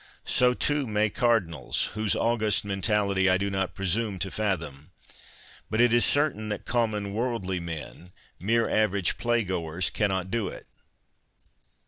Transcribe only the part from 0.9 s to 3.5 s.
cardinals, whose august mentality I